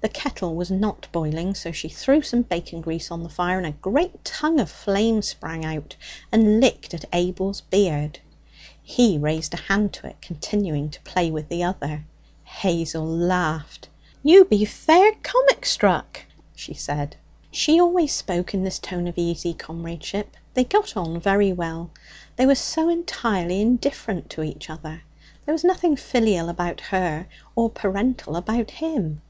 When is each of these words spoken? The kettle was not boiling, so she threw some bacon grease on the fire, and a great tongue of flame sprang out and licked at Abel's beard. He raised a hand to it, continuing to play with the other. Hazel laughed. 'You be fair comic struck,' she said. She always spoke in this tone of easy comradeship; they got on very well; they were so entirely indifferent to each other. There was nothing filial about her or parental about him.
The 0.00 0.08
kettle 0.08 0.54
was 0.54 0.70
not 0.70 1.08
boiling, 1.10 1.52
so 1.56 1.72
she 1.72 1.88
threw 1.88 2.22
some 2.22 2.42
bacon 2.42 2.80
grease 2.80 3.10
on 3.10 3.24
the 3.24 3.28
fire, 3.28 3.58
and 3.58 3.66
a 3.66 3.72
great 3.72 4.24
tongue 4.24 4.60
of 4.60 4.70
flame 4.70 5.22
sprang 5.22 5.64
out 5.64 5.96
and 6.30 6.60
licked 6.60 6.94
at 6.94 7.04
Abel's 7.12 7.62
beard. 7.62 8.20
He 8.80 9.18
raised 9.18 9.54
a 9.54 9.56
hand 9.56 9.92
to 9.94 10.06
it, 10.06 10.22
continuing 10.22 10.88
to 10.90 11.00
play 11.00 11.32
with 11.32 11.48
the 11.48 11.64
other. 11.64 12.04
Hazel 12.44 13.04
laughed. 13.04 13.88
'You 14.22 14.44
be 14.44 14.64
fair 14.64 15.10
comic 15.24 15.66
struck,' 15.66 16.24
she 16.54 16.72
said. 16.72 17.16
She 17.50 17.80
always 17.80 18.12
spoke 18.12 18.54
in 18.54 18.62
this 18.62 18.78
tone 18.78 19.08
of 19.08 19.18
easy 19.18 19.52
comradeship; 19.52 20.36
they 20.54 20.62
got 20.62 20.96
on 20.96 21.18
very 21.18 21.52
well; 21.52 21.90
they 22.36 22.46
were 22.46 22.54
so 22.54 22.88
entirely 22.88 23.60
indifferent 23.60 24.30
to 24.30 24.44
each 24.44 24.70
other. 24.70 25.02
There 25.44 25.52
was 25.52 25.64
nothing 25.64 25.96
filial 25.96 26.48
about 26.48 26.78
her 26.92 27.26
or 27.56 27.68
parental 27.68 28.36
about 28.36 28.70
him. 28.70 29.22